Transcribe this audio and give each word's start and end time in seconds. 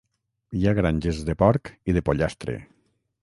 Hi 0.59 0.63
ha 0.65 0.71
granges 0.77 1.19
de 1.27 1.35
porc 1.43 1.71
i 1.93 1.97
de 1.99 2.05
pollastre. 2.09 2.57